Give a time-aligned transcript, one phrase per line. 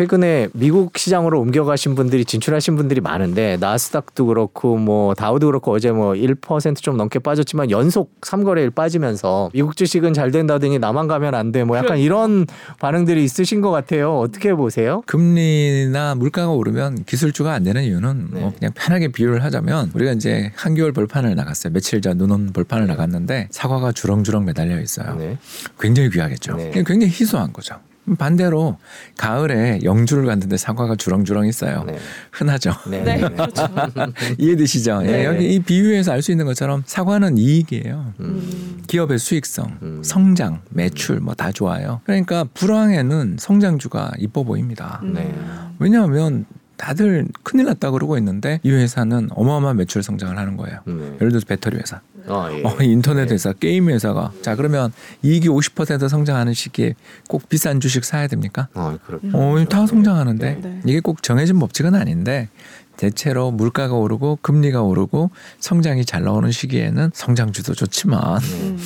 [0.00, 6.14] 최근에 미국 시장으로 옮겨가신 분들이 진출하신 분들이 많은데 나스닥도 그렇고 뭐 다우도 그렇고 어제 뭐
[6.14, 11.64] 1%좀 넘게 빠졌지만 연속 3거래일 빠지면서 미국 주식은 잘 된다더니 나만 가면 안 돼.
[11.64, 12.46] 뭐 약간 이런
[12.78, 14.16] 반응들이 있으신 것 같아요.
[14.16, 15.02] 어떻게 보세요?
[15.04, 18.40] 금리나 물가가 오르면 기술주가 안 되는 이유는 네.
[18.40, 21.74] 뭐 그냥 편하게 비유를 하자면 우리가 이제 한겨울 벌판을 나갔어요.
[21.74, 25.16] 며칠 전 눈온 벌판을 나갔는데 사과가 주렁주렁 매달려 있어요.
[25.16, 25.36] 네.
[25.78, 26.56] 굉장히 귀하겠죠.
[26.56, 26.70] 네.
[26.70, 27.76] 굉장히 희소한 거죠.
[28.18, 28.78] 반대로
[29.16, 31.84] 가을에 영주를 갔는데 사과가 주렁주렁 있어요.
[31.86, 31.96] 네.
[32.32, 32.72] 흔하죠.
[32.88, 33.02] 네.
[33.02, 33.28] 네, 네.
[33.28, 33.68] 그렇죠.
[34.38, 35.02] 이해되시죠?
[35.02, 35.20] 네.
[35.20, 38.14] 예, 여기 이 비유에서 알 수 있는 것처럼 사과는 이익이에요.
[38.20, 38.82] 음.
[38.86, 40.02] 기업의 수익성, 음.
[40.04, 42.00] 성장, 매출 뭐 다 좋아요.
[42.04, 45.00] 그러니까 불황에는 성장주가 이뻐 보입니다.
[45.04, 45.14] 음.
[45.14, 45.34] 네.
[45.78, 46.44] 왜냐하면
[46.80, 50.80] 다들 큰일 났다 그러고 있는데 이 회사는 어마어마한 매출 성장을 하는 거예요.
[50.86, 50.94] 네.
[51.16, 52.62] 예를 들어서 배터리 회사, 아, 예.
[52.64, 54.90] 어, 인터넷 회사, 게임 회사가 자 그러면
[55.22, 56.94] 이익이 50% 성장하는 시기에
[57.28, 58.68] 꼭 비싼 주식 사야 됩니까?
[58.72, 60.80] 아, 그렇 어, 다 성장하는데 네.
[60.86, 62.48] 이게 꼭 정해진 법칙은 아닌데
[62.96, 68.78] 대체로 물가가 오르고 금리가 오르고 성장이 잘 나오는 시기에는 성장주도 좋지만 음.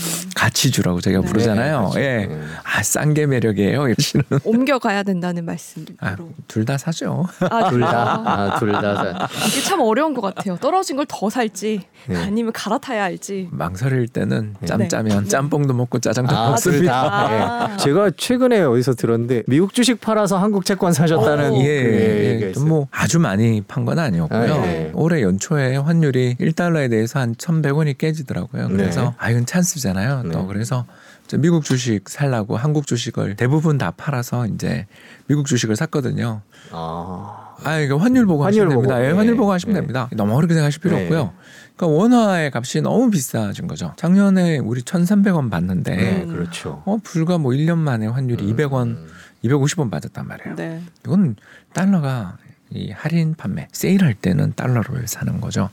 [0.45, 1.27] 가치주라고 저희가 네.
[1.27, 1.91] 부르잖아요.
[1.95, 2.27] 네, 예.
[2.27, 2.41] 네.
[2.65, 3.89] 아, 싼 게 매력이에요.
[3.89, 4.25] 이러시는.
[4.45, 5.95] 옮겨가야 된다는 말씀으로.
[6.01, 6.17] 아,
[6.49, 7.27] 둘 다 사죠.
[7.41, 9.29] 아, 둘 다, 아, 아, 둘 다.
[9.47, 10.57] 이게 참 어려운 것 같아요.
[10.57, 12.17] 떨어진 걸 더 살지 네.
[12.17, 13.49] 아니면 갈아타야 할지.
[13.53, 14.67] 망설일 때는 네.
[14.67, 16.93] 짬짜면 짬뽕도 먹고 짜장도 아, 둘 먹습니다.
[16.93, 17.27] 다.
[17.27, 17.73] 아.
[17.73, 17.77] 예.
[17.77, 21.59] 제가 최근에 어디서 들었는데 미국 주식 팔아서 한국 채권 사셨다는 오.
[21.59, 22.51] 그 예, 예.
[22.51, 22.65] 있어요.
[22.67, 24.55] 뭐 아주 많이 판 건 아니었고요.
[24.55, 24.91] 아, 예.
[24.95, 28.69] 올해 연초에 환율이 1달러에 대해서 한 1,100원이 깨지더라고요.
[28.69, 29.11] 그래서 네.
[29.19, 30.23] 아 이건 찬스잖아요.
[30.35, 30.47] 또 네.
[30.49, 30.87] 그래서
[31.29, 34.87] 저 미국 주식 살라고 한국 주식을 대부분 다 팔아서 이제
[35.27, 36.43] 미국 주식을 샀거든요.
[36.73, 38.95] 아, 아, 이거 환율 보고 환율 하시면 됩니다.
[38.97, 39.05] 보고.
[39.07, 39.17] 예, 네.
[39.17, 39.81] 환율 보고 하시면 네.
[39.81, 40.09] 됩니다.
[40.13, 41.03] 너무 어렵게 생각하실 필요 네.
[41.05, 41.33] 없고요.
[41.77, 43.93] 그러니까 원화의 값이 너무 비싸진 거죠.
[43.97, 46.27] 작년에 우리 1,300원 받는데.
[46.27, 46.83] 그렇죠.
[46.85, 48.57] 어 불과 뭐 1년 만에 환율이 음.
[48.57, 48.97] 200원,
[49.45, 50.57] 250원 받았단 말이에요.
[50.57, 50.83] 네.
[51.05, 51.37] 이건
[51.73, 52.37] 달러가
[52.71, 55.71] 이 할인 판매, 세일할 때는 달러로 사는 거죠.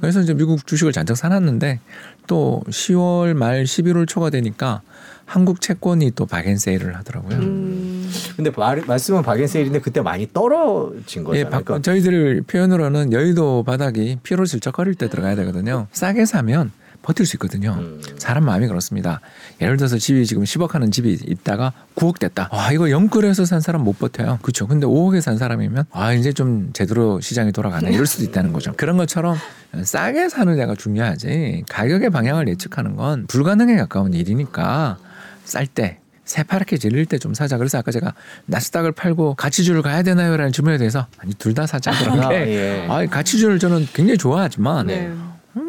[0.00, 1.80] 그래서 이제 미국 주식을 잔뜩 사놨는데
[2.26, 4.82] 또 10월 말 11월 초가 되니까
[5.24, 7.38] 한국 채권이 또 박앤 세일을 하더라고요.
[7.38, 8.10] 음.
[8.36, 11.50] 근데 말, 말씀은 박앤세일인데 그때 많이 떨어진 예, 거잖아요.
[11.50, 15.86] 바, 그러니까 저희들 표현으로는 여의도 바닥이 피로 질적거릴 때 들어가야 되거든요.
[15.92, 16.70] 싸게 사면
[17.02, 17.72] 버틸 수 있거든요.
[17.78, 18.00] 음.
[18.18, 19.20] 사람 마음이 그렇습니다.
[19.60, 22.48] 예를 들어서 집이 지금 10억 하는 집이 있다가 9억 됐다.
[22.52, 24.38] 아, 이거 영끌해서 산 사람 못 버텨요.
[24.42, 24.66] 그렇죠.
[24.66, 27.92] 근데 5억에 산 사람이면 아, 이제 좀 제대로 시장이 돌아가네.
[27.92, 28.72] 이럴 수도 있다는 거죠.
[28.76, 29.36] 그런 것처럼
[29.82, 31.64] 싸게 사는 데가 중요하지.
[31.68, 34.98] 가격의 방향을 예측하는 건 불가능에 가까운 일이니까
[35.44, 37.58] 쌀때 새파랗게 질릴 때 좀 사자.
[37.58, 38.14] 그래서 아까 제가
[38.46, 42.86] 나스닥을 팔고 가치주를 가야 되나요라는 질문에 대해서 아니 둘 다 사자 그런 아, 게 예.
[42.88, 45.12] 아, 가치주를 저는 굉장히 좋아하지만 네.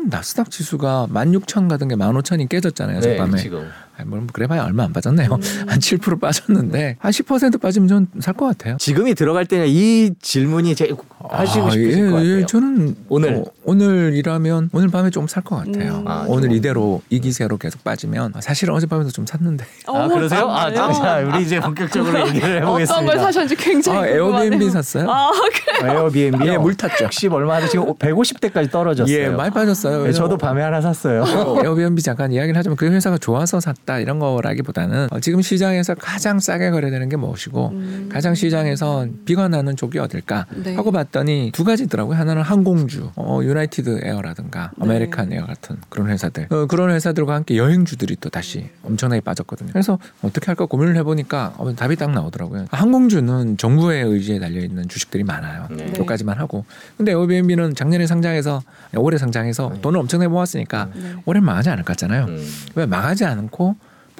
[0.03, 2.99] 음, 나스닥 지수가 16,000 가던 게 15,000이 깨졌잖아요.
[2.99, 3.37] 네, 저밤에.
[3.37, 3.69] 지금
[4.05, 5.29] 뭐 그래봐야 얼마 안 빠졌네요.
[5.31, 5.39] 음.
[5.67, 8.77] 한7% 빠졌는데 한 10% 빠지면 전 살 것 같아요.
[8.79, 10.95] 지금이 들어갈 때는 이 질문이 제일
[11.29, 12.37] 하시고 아, 싶으실 예, 것 같아요.
[12.39, 13.35] 예, 저는 오늘?
[13.35, 15.97] 어, 오늘이라면 오늘 밤에 좀 살 것 같아요.
[15.99, 16.07] 음.
[16.07, 16.57] 아, 오늘 좀.
[16.57, 20.49] 이대로 이 기세로 계속 빠지면 사실은 어젯밤에도 좀 샀는데 아 어머, 그러세요?
[20.49, 20.71] 아?
[20.73, 22.93] 자, 우리 이제 본격적으로 얘기를 해보겠습니다.
[22.93, 24.69] 어떤 걸 사셨는지 굉장히 아, 에어비앤비.
[24.69, 25.09] 샀어요.
[25.09, 25.29] 아,
[25.79, 25.91] 그래.
[25.93, 27.05] 에어비앤비 예, 물 탔죠.
[27.05, 27.67] 60 얼마 하죠?
[27.67, 29.15] 지금 150대까지 떨어졌어요.
[29.17, 30.03] 예, 많이 빠졌어요.
[30.03, 31.23] 네, 저도 밤에 하나 샀어요.
[31.63, 36.71] 에어비앤비 잠깐 이야기를 하자면 그 회사가 좋아서 샀다 이런 거라기보다는 어, 지금 시장에서 가장 싸게
[36.71, 38.09] 거래되는 게 무엇이고 음.
[38.11, 40.75] 가장 시장에서 비관하는 쪽이 어딜까 네.
[40.75, 42.17] 하고 봤더니 두 가지 있더라고요.
[42.17, 44.85] 하나는 항공주, 어, 유나이티드 에어라든가 네.
[44.85, 46.47] 아메리칸 에어 같은 그런 회사들.
[46.49, 49.71] 어, 그런 회사들과 함께 여행주들이 또 다시 엄청나게 빠졌거든요.
[49.73, 52.67] 그래서 어떻게 할까 고민을 해보니까 어, 답이 딱 나오더라고요.
[52.71, 55.67] 항공주는 정부의 의지에 달려 있는 주식들이 많아요.
[55.71, 55.87] 네.
[55.87, 56.63] 그것까지만 하고.
[56.95, 58.61] 근데 에어비앤비는 작년에 상장해서
[58.95, 59.81] 올해 상장해서 네.
[59.81, 61.15] 돈을 엄청나게 모았으니까 네.
[61.25, 62.25] 올해 망하지 않을 것 같잖아요.
[62.25, 63.72] 음, 왜 망하지 않고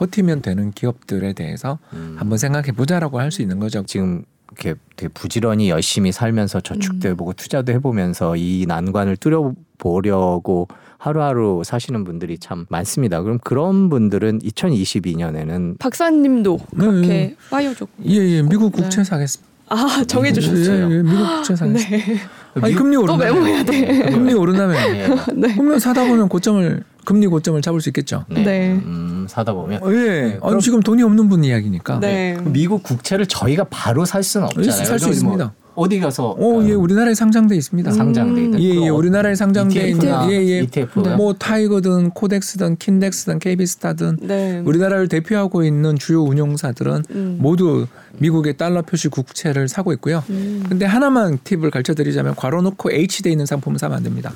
[0.03, 2.15] 버티면 되는 기업들에 대해서 음.
[2.19, 3.83] 한번 생각해 보자라고 할 수 있는 거죠.
[3.87, 7.11] 지금 이렇게 되게 부지런히 열심히 살면서 저축도 음.
[7.11, 10.67] 해보고 투자도 해보면서 이 난관을 뚫어보려고
[10.99, 13.21] 하루하루 사시는 분들이 참 많습니다.
[13.23, 17.35] 그럼 그런 분들은 2022년에는 박사님도 네, 그렇게 네.
[17.49, 17.89] 파이어족.
[18.05, 18.83] 예, 예, 미국 네.
[18.83, 19.51] 국채 사겠습니다.
[19.69, 20.91] 아 정해주셨어요.
[20.91, 22.05] 예, 예, 미국 국채 사겠습니다.
[22.05, 22.19] 네.
[22.61, 24.11] 아니 금리 또 오른다면 메모해야 돼.
[24.11, 25.07] 금리 오른다면 예.
[25.33, 25.53] 네.
[25.55, 28.25] 그러면 사다 보면 고점을 금리 고점을 잡을 수 있겠죠.
[28.29, 28.43] 네.
[28.43, 28.81] 네.
[29.23, 31.99] 음, 사다 보면 어, 예, 그럼- 아니 지금 돈이 없는 분 이야기니까.
[31.99, 32.37] 네.
[32.45, 34.71] 미국 국채를 저희가 바로 살 수는 없잖아요.
[34.71, 35.53] 살수 저희 뭐 있습니다.
[35.75, 37.89] 어디 가서 오, 예, 우리나라에 상장돼 있습니다.
[37.89, 37.95] 음.
[37.95, 38.59] 상장돼 있다.
[38.59, 40.59] 예, 예, 우리나라에 상장돼 있는 ETF나 예, 예.
[40.61, 44.61] ETF가 뭐 타이거든, 코덱스든, 킨덱스든, KB스타든 네.
[44.63, 47.37] 우리나라를 대표하고 있는 주요 운용사들은 음.
[47.39, 47.87] 모두
[48.19, 50.23] 미국의 달러 표시 국채를 사고 있고요.
[50.29, 50.63] 음.
[50.69, 54.31] 근데 하나만 팁을 가르쳐 드리자면 괄호 놓고 H돼 있는 상품을 사면 안 됩니다.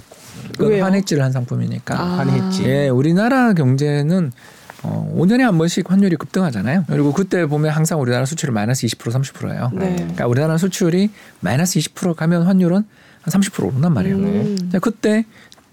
[0.53, 0.85] 그건 왜요?
[0.85, 2.01] 환해지를 한 상품이니까.
[2.01, 2.03] 아.
[2.17, 2.63] 환했지.
[2.63, 4.31] 예, 우리나라 경제는
[4.87, 6.85] 어, 5년에 한 번씩 환율이 급등하잖아요.
[6.87, 9.71] 그리고 그때 보면 항상 우리나라 수출이 마이너스 20% 30%예요.
[9.73, 9.95] 네.
[9.95, 11.11] 그러니까 우리나라 수출이
[11.41, 12.83] 마이너스 20% 가면 환율은
[13.21, 14.15] 한 30% 오른단 말이에요.
[14.15, 14.69] 음.
[14.71, 15.25] 자, 그때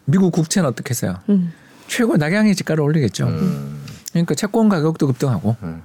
[0.05, 1.19] 미국 국채는 어떻게 했어요?
[1.29, 1.53] 음.
[1.87, 3.27] 최고 낙양의 지가를 올리겠죠.
[3.27, 3.81] 음.
[4.11, 5.83] 그러니까 채권 가격도 급등하고, 음.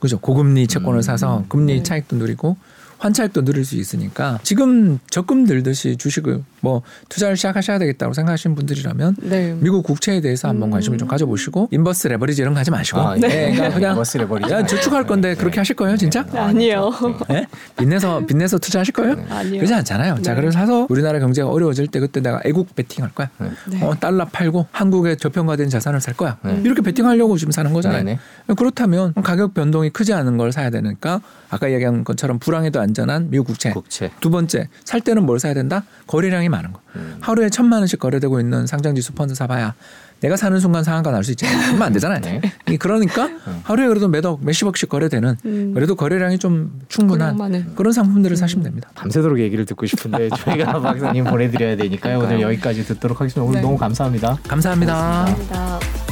[0.00, 0.18] 그죠?
[0.18, 1.82] 고금리 채권을 사서 금리 네.
[1.82, 2.56] 차익도 누리고
[3.04, 6.80] 환차익도 누릴 수 있으니까 지금 적금 들듯이 주식을 뭐
[7.10, 9.54] 투자를 시작하셔야 되겠다고 생각하시는 분들이라면 네.
[9.60, 13.52] 미국 국채에 대해서 한번 관심을 좀 가져보시고 인버스 레버리지 이런 거 하지 마시고 아, 네.
[13.52, 16.24] 그러니까 그냥 버스 레버리지 야 저축할 건데 그렇게 하실 거예요 진짜?
[16.32, 16.90] 아니요.
[17.28, 17.46] 네?
[17.76, 19.16] 빚내서 빚내서 투자하실 거예요?
[19.28, 19.56] 아니요.
[19.56, 20.22] 그러지 않잖아요.
[20.22, 20.40] 자 네.
[20.40, 23.28] 그래서 사서 우리나라 경제가 어려워질 때 그때 내가 애국 베팅할 거야.
[23.66, 23.84] 네.
[23.84, 26.38] 어, 달러 팔고 한국의 저평가된 자산을 살 거야.
[26.42, 26.58] 네.
[26.64, 28.16] 이렇게 베팅하려고 지금 사는 거잖아요.
[28.56, 31.20] 그렇다면 가격 변동이 크지 않은 걸 사야 되니까
[31.50, 33.70] 아까 얘기한 것처럼 불황에도 안 전한 미국 국채.
[33.72, 34.10] 국채.
[34.20, 35.84] 두 번째 살 때는 뭘 사야 된다?
[36.06, 36.80] 거래량이 많은 거.
[36.96, 37.16] 음.
[37.20, 39.74] 하루에 천만 원씩 거래되고 있는 상장지수 펀드 사봐야
[40.20, 41.58] 내가 사는 순간 상한가 날 수 있잖아요.
[41.66, 42.20] 그러면 안 되잖아요.
[42.20, 42.40] 네.
[42.70, 43.28] 이 그러니까
[43.64, 45.72] 하루에 그래도 몇억 몇십억씩 거래되는 음.
[45.74, 47.74] 그래도 거래량이 좀 충분한.
[47.74, 48.88] 그런 상품들을 사시면 됩니다.
[48.94, 52.20] 밤새도록 얘기를 듣고 싶은데 저희가 박사님 보내드려야 되니까요.
[52.20, 53.42] 오늘 여기까지 듣도록 하겠습니다.
[53.42, 53.62] 오늘 네.
[53.66, 54.38] 너무 감사합니다.
[54.48, 54.94] 감사합니다.
[55.26, 56.03] 감사합니다.